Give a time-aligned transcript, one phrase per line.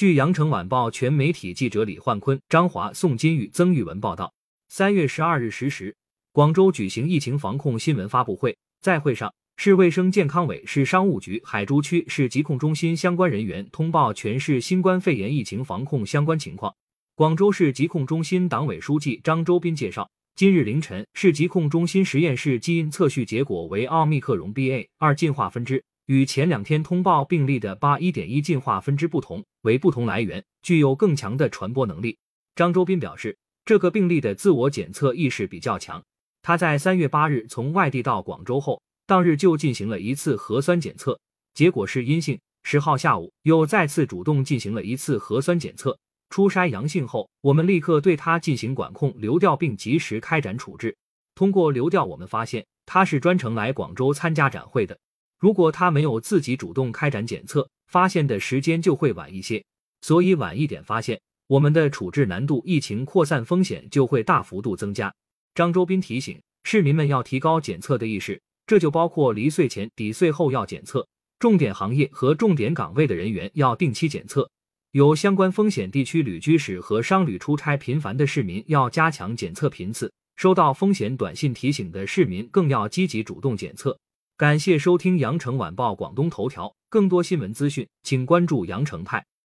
[0.00, 4.32] 据羊城晚报全媒体记者李焕坤、张华、宋金玉、曾玉文报道，
[4.70, 5.94] 三月十二日十时，
[6.32, 16.74] 广州举行疫情防控新闻发布会，在会上，市卫生健康委、市商务局、海珠区市疾控中心相关人员通报全市新冠肺炎疫情防控相关情况。
[17.14, 25.84] 广州市疾控中心党委书记张周斌介绍，今日凌晨，市疾控中心实验室基因测序结果为奥密克戎 BA 二进化分支。
[26.10, 32.18] 与前两天通报病例的八一点一进化分支不同，为不同来源，具有更强的传播能力。
[32.56, 36.02] 张周斌表示，这个病例的自我检测意识比较强。
[36.42, 41.16] 他在三月八日从外地到广州后，当日就进行了一次核酸检测，
[41.54, 42.36] 结果是阴性。
[42.64, 45.96] 十号下午又再次主动进行了一次核酸检测，
[46.28, 50.96] 初筛阳性后，我们立刻对他进行管控流调，并及时开展处置。
[51.36, 54.98] 通过流调，我们发现他是专程来广州参加展会的。
[55.40, 59.64] 如果他没有自己主动开展检测，发现的时间就会晚一些，
[60.02, 65.12] 所以晚一点发现，我们的处置难度、疫情扩散风险就会大幅度增加。
[65.54, 74.48] 张周斌提醒市民们要提高检测的意识，这就包括离岁前、抵岁后要检测，重点行业和重点岗位的人员要定期检测，
[74.90, 83.98] 有相关风险地区旅居史和商旅出差频繁的市民要加强检测频次，收到风险短信提醒的市民更要积极主动检测。
[84.40, 89.26] 感谢收听羊城晚报广东头条，更多新闻资讯，请关注羊城派。